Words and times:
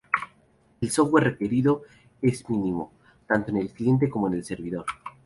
El 0.81 0.89
software 0.89 1.25
requerido 1.25 1.83
es 2.23 2.49
mínimo, 2.49 2.91
tanto 3.27 3.51
en 3.51 3.57
el 3.57 3.69
cliente 3.69 4.09
como 4.09 4.25
en 4.29 4.33
el 4.33 4.43
servidor. 4.43 4.85